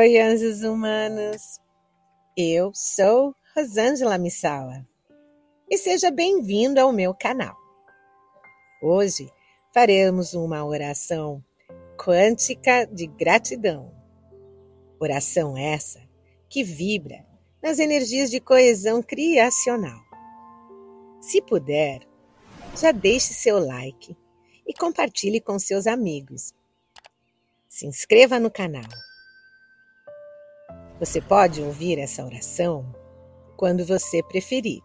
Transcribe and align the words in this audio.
Oi, 0.00 0.18
anjos 0.18 0.62
humanos. 0.62 1.60
Eu 2.34 2.72
sou 2.74 3.34
Rosângela 3.54 4.16
Missawa 4.16 4.82
e 5.68 5.76
seja 5.76 6.10
bem-vindo 6.10 6.80
ao 6.80 6.90
meu 6.90 7.12
canal. 7.12 7.54
Hoje 8.82 9.30
faremos 9.74 10.32
uma 10.32 10.64
oração 10.64 11.44
quântica 12.02 12.86
de 12.86 13.06
gratidão. 13.06 13.94
Oração 14.98 15.54
essa 15.54 16.00
que 16.48 16.64
vibra 16.64 17.26
nas 17.62 17.78
energias 17.78 18.30
de 18.30 18.40
coesão 18.40 19.02
criacional. 19.02 20.00
Se 21.20 21.42
puder, 21.42 22.08
já 22.74 22.90
deixe 22.90 23.34
seu 23.34 23.58
like 23.58 24.16
e 24.66 24.72
compartilhe 24.72 25.42
com 25.42 25.58
seus 25.58 25.86
amigos. 25.86 26.54
Se 27.68 27.84
inscreva 27.86 28.40
no 28.40 28.50
canal. 28.50 28.88
Você 31.00 31.20
pode 31.20 31.62
ouvir 31.62 31.98
essa 31.98 32.22
oração 32.22 32.94
quando 33.56 33.86
você 33.86 34.22
preferir, 34.22 34.82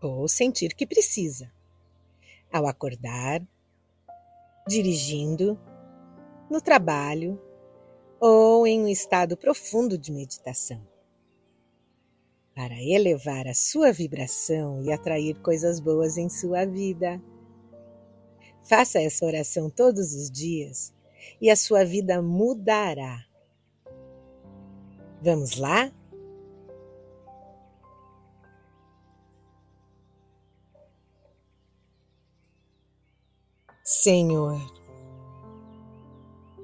ou 0.00 0.28
sentir 0.28 0.76
que 0.76 0.86
precisa, 0.86 1.52
ao 2.52 2.68
acordar, 2.68 3.42
dirigindo, 4.66 5.58
no 6.48 6.60
trabalho 6.60 7.40
ou 8.20 8.64
em 8.64 8.84
um 8.84 8.88
estado 8.88 9.36
profundo 9.36 9.98
de 9.98 10.12
meditação 10.12 10.80
para 12.54 12.80
elevar 12.80 13.46
a 13.46 13.52
sua 13.54 13.92
vibração 13.92 14.82
e 14.82 14.90
atrair 14.90 15.38
coisas 15.42 15.78
boas 15.78 16.16
em 16.16 16.30
sua 16.30 16.64
vida. 16.64 17.20
Faça 18.62 18.98
essa 18.98 19.26
oração 19.26 19.68
todos 19.68 20.14
os 20.14 20.30
dias 20.30 20.94
e 21.38 21.50
a 21.50 21.56
sua 21.56 21.84
vida 21.84 22.22
mudará. 22.22 23.25
Vamos 25.26 25.56
lá? 25.56 25.90
Senhor, 33.82 34.60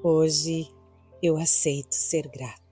hoje 0.00 0.72
eu 1.20 1.36
aceito 1.36 1.92
ser 1.92 2.28
grato. 2.28 2.62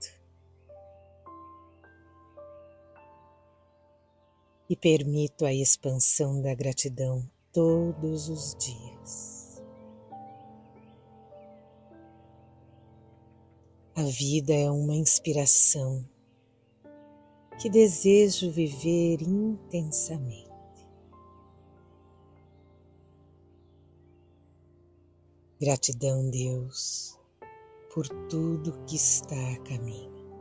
e 4.68 4.76
permito 4.76 5.44
a 5.44 5.52
expansão 5.52 6.40
da 6.40 6.54
gratidão 6.54 7.28
todos 7.52 8.28
os 8.28 8.54
dias. 8.54 9.39
A 14.00 14.04
vida 14.04 14.54
é 14.54 14.70
uma 14.70 14.94
inspiração 14.94 16.08
que 17.60 17.68
desejo 17.68 18.50
viver 18.50 19.20
intensamente. 19.20 20.48
Gratidão, 25.60 26.30
Deus, 26.30 27.20
por 27.92 28.08
tudo 28.30 28.82
que 28.86 28.96
está 28.96 29.36
a 29.52 29.58
caminho. 29.64 30.32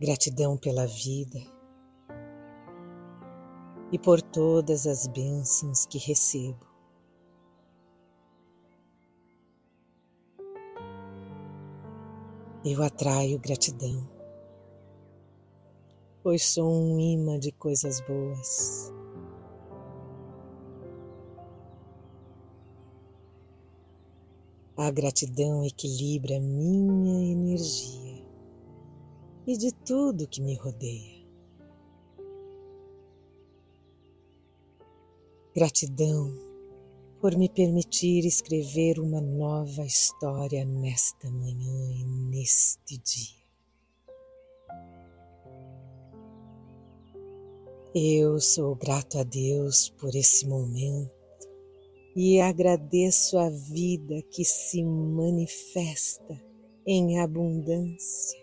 Gratidão 0.00 0.56
pela 0.56 0.86
vida 0.86 1.38
e 3.92 3.98
por 3.98 4.22
todas 4.22 4.86
as 4.86 5.06
bênçãos 5.06 5.84
que 5.84 5.98
recebo. 5.98 6.69
Eu 12.62 12.82
atraio 12.82 13.38
gratidão, 13.38 14.06
pois 16.22 16.44
sou 16.44 16.70
um 16.70 17.00
imã 17.00 17.38
de 17.38 17.50
coisas 17.52 18.02
boas. 18.02 18.92
A 24.76 24.90
gratidão 24.90 25.64
equilibra 25.64 26.38
minha 26.38 27.32
energia 27.32 28.26
e 29.46 29.56
de 29.56 29.72
tudo 29.72 30.28
que 30.28 30.42
me 30.42 30.54
rodeia. 30.56 31.26
Gratidão 35.54 36.49
por 37.20 37.36
me 37.36 37.48
permitir 37.48 38.24
escrever 38.24 38.98
uma 38.98 39.20
nova 39.20 39.84
história 39.84 40.64
nesta 40.64 41.30
manhã 41.30 41.92
e 41.92 42.04
neste 42.04 42.98
dia. 42.98 43.40
Eu 47.94 48.40
sou 48.40 48.74
grato 48.74 49.18
a 49.18 49.22
Deus 49.22 49.90
por 49.90 50.14
esse 50.14 50.46
momento 50.46 51.10
e 52.16 52.40
agradeço 52.40 53.38
a 53.38 53.50
vida 53.50 54.22
que 54.30 54.44
se 54.44 54.82
manifesta 54.82 56.40
em 56.86 57.20
abundância 57.20 58.40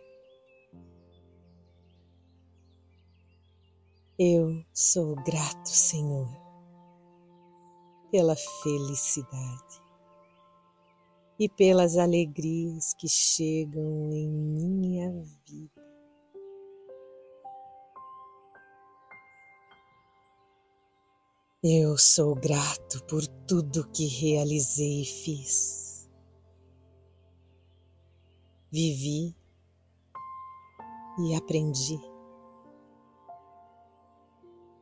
Eu 4.19 4.65
sou 4.73 5.13
grato, 5.13 5.69
Senhor, 5.69 6.27
pela 8.11 8.35
felicidade 8.35 9.81
e 11.39 11.47
pelas 11.47 11.97
alegrias 11.97 12.93
que 12.93 13.07
chegam 13.07 14.11
em 14.11 14.27
minha 14.29 15.11
vida. 15.45 15.87
Eu 21.63 21.97
sou 21.97 22.35
grato 22.35 23.03
por 23.07 23.25
tudo 23.47 23.89
que 23.89 24.05
realizei 24.05 25.01
e 25.01 25.05
fiz. 25.05 26.09
Vivi 28.71 29.35
e 31.19 31.35
aprendi 31.35 31.99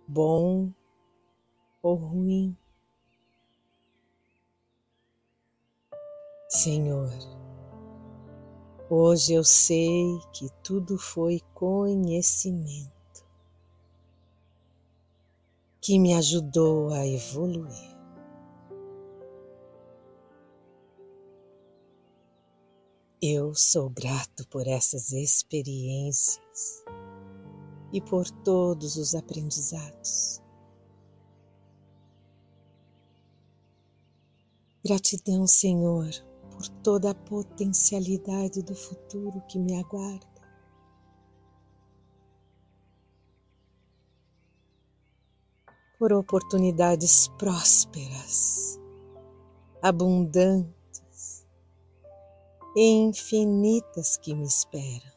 bom 0.07 0.71
ou 1.81 1.95
ruim. 1.95 2.57
Senhor, 6.55 7.11
hoje 8.89 9.33
eu 9.33 9.43
sei 9.43 10.17
que 10.31 10.49
tudo 10.63 10.97
foi 10.97 11.41
conhecimento 11.53 13.25
que 15.81 15.99
me 15.99 16.13
ajudou 16.13 16.93
a 16.93 17.05
evoluir. 17.05 17.97
Eu 23.21 23.53
sou 23.53 23.89
grato 23.89 24.47
por 24.47 24.65
essas 24.65 25.11
experiências 25.11 26.85
e 27.91 27.99
por 27.99 28.31
todos 28.31 28.95
os 28.95 29.13
aprendizados. 29.13 30.41
Gratidão, 34.85 35.45
Senhor, 35.45 36.11
por 36.55 36.67
toda 36.81 37.11
a 37.11 37.15
potencialidade 37.15 38.63
do 38.63 38.73
futuro 38.73 39.41
que 39.47 39.59
me 39.59 39.77
aguarda. 39.77 40.25
Por 45.99 46.13
oportunidades 46.13 47.27
prósperas, 47.37 48.79
abundantes 49.81 51.45
e 52.75 52.89
infinitas 52.89 54.17
que 54.17 54.33
me 54.33 54.45
esperam. 54.45 55.13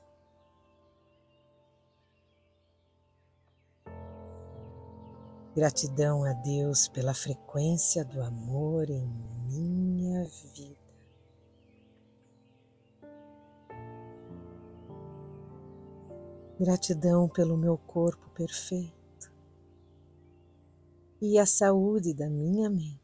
Gratidão 5.54 6.24
a 6.24 6.32
Deus 6.32 6.88
pela 6.88 7.14
frequência 7.14 8.04
do 8.04 8.22
amor 8.22 8.88
em 8.90 9.08
minha 9.48 10.24
vida. 10.54 10.87
Gratidão 16.58 17.28
pelo 17.28 17.56
meu 17.56 17.78
corpo 17.78 18.28
perfeito 18.30 19.32
e 21.22 21.38
a 21.38 21.46
saúde 21.46 22.12
da 22.12 22.28
minha 22.28 22.68
mente. 22.68 22.98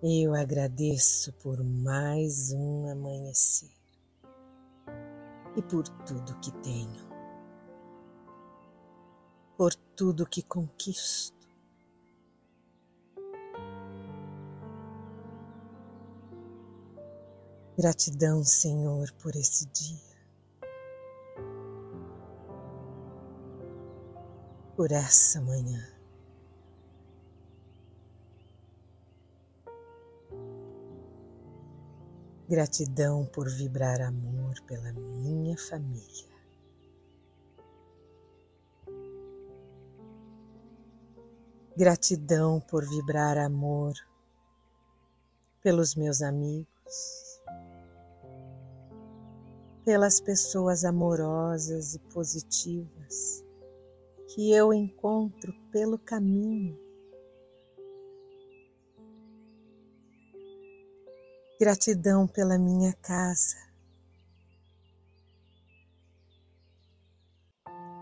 Eu 0.00 0.32
agradeço 0.32 1.32
por 1.42 1.60
mais 1.64 2.52
um 2.52 2.88
amanhecer 2.88 3.74
e 5.56 5.62
por 5.62 5.88
tudo 5.88 6.38
que 6.38 6.52
tenho, 6.62 7.08
por 9.56 9.74
tudo 9.74 10.24
que 10.24 10.40
conquisto. 10.40 11.37
Gratidão, 17.78 18.42
Senhor, 18.42 19.12
por 19.22 19.36
esse 19.36 19.64
dia. 19.66 20.18
Por 24.74 24.90
essa 24.90 25.40
manhã. 25.40 25.86
Gratidão 32.48 33.24
por 33.26 33.48
vibrar 33.48 34.00
amor 34.00 34.60
pela 34.62 34.92
minha 34.92 35.56
família. 35.56 36.34
Gratidão 41.76 42.58
por 42.58 42.84
vibrar 42.84 43.38
amor 43.38 43.94
pelos 45.62 45.94
meus 45.94 46.22
amigos, 46.22 47.27
pelas 49.88 50.20
pessoas 50.20 50.84
amorosas 50.84 51.94
e 51.94 51.98
positivas 52.12 53.42
que 54.26 54.52
eu 54.52 54.70
encontro 54.70 55.50
pelo 55.72 55.98
caminho. 55.98 56.78
Gratidão 61.58 62.26
pela 62.26 62.58
minha 62.58 62.92
casa, 63.00 63.56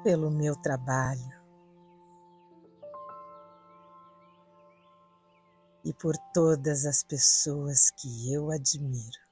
pelo 0.03 0.29
meu 0.29 0.57
trabalho, 0.57 1.41
e 5.85 5.95
por 5.95 6.17
todas 6.35 6.85
as 6.85 7.05
pessoas 7.05 7.93
que 7.93 8.33
eu 8.33 8.51
admiro. 8.51 9.26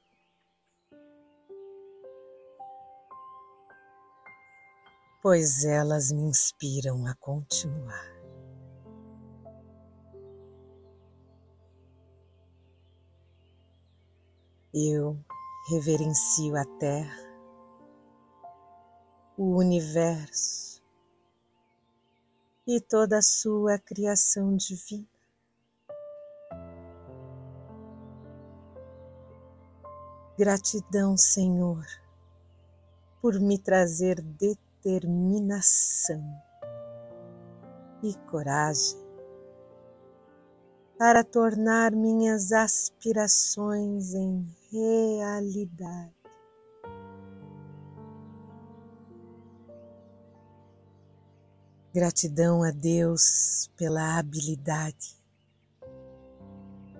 Pois 5.24 5.64
elas 5.64 6.12
me 6.12 6.20
inspiram 6.20 7.06
a 7.06 7.14
continuar. 7.14 8.12
Eu 14.74 15.18
reverencio 15.70 16.54
a 16.54 16.64
Terra, 16.78 17.16
o 19.38 19.56
universo 19.56 20.82
e 22.66 22.78
toda 22.78 23.16
a 23.16 23.22
sua 23.22 23.78
criação 23.78 24.54
divina. 24.54 25.08
Gratidão, 30.36 31.16
Senhor, 31.16 31.82
por 33.22 33.40
me 33.40 33.58
trazer 33.58 34.20
determinação 34.84 36.22
e 38.02 38.14
coragem 38.30 39.02
para 40.98 41.24
tornar 41.24 41.92
minhas 41.92 42.52
aspirações 42.52 44.12
em 44.14 44.46
realidade. 44.70 46.12
Gratidão 51.94 52.62
a 52.62 52.70
Deus 52.70 53.70
pela 53.76 54.18
habilidade 54.18 55.16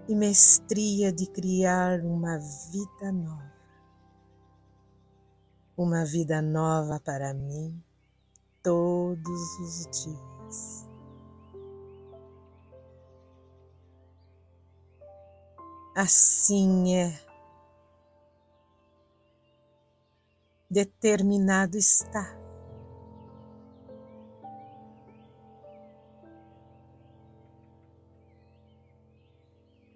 e 0.08 0.14
mestria 0.14 1.12
de 1.12 1.26
criar 1.26 2.00
uma 2.00 2.38
vida 2.38 3.12
nova. 3.12 3.54
Uma 5.76 6.05
vida 6.05 6.41
nova 6.41 7.00
para 7.00 7.35
mim 7.35 7.82
todos 8.62 9.59
os 9.59 9.87
dias. 9.91 10.88
Assim 15.97 16.97
é. 16.97 17.21
Determinado 20.71 21.77
está 21.77 22.44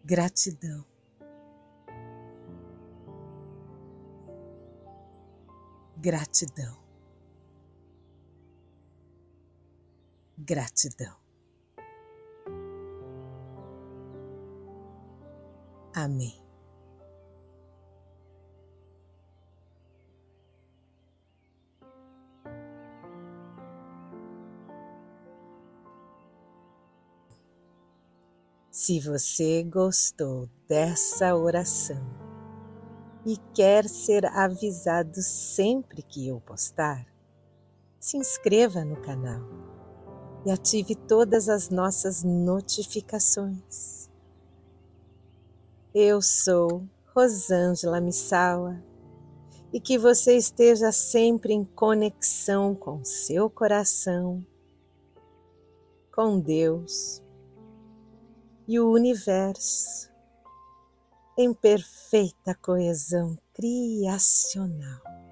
Gratidão. 0.08 0.87
Gratidão. 6.00 6.78
Gratidão. 10.38 11.16
Amém. 15.92 16.40
Se 28.70 29.00
você 29.00 29.64
gostou 29.64 30.48
dessa 30.68 31.34
oração 31.34 32.27
e 33.28 33.36
quer 33.52 33.86
ser 33.86 34.24
avisado 34.24 35.20
sempre 35.20 36.02
que 36.02 36.26
eu 36.26 36.40
postar, 36.40 37.06
se 38.00 38.16
inscreva 38.16 38.82
no 38.86 38.96
canal 39.02 39.42
e 40.46 40.50
ative 40.50 40.94
todas 40.94 41.46
as 41.46 41.68
nossas 41.68 42.24
notificações. 42.24 44.08
Eu 45.94 46.22
sou 46.22 46.88
Rosângela 47.14 48.00
Missawa 48.00 48.82
e 49.74 49.78
que 49.78 49.98
você 49.98 50.34
esteja 50.34 50.90
sempre 50.90 51.52
em 51.52 51.66
conexão 51.66 52.74
com 52.74 53.04
seu 53.04 53.50
coração, 53.50 54.42
com 56.10 56.40
Deus 56.40 57.22
e 58.66 58.80
o 58.80 58.90
universo 58.90 60.07
em 61.38 61.54
perfeita 61.54 62.52
coesão 62.60 63.38
criacional. 63.54 65.27